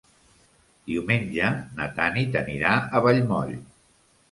[0.91, 1.51] Diumenge
[1.81, 3.57] na Tanit anirà a Vallmoll.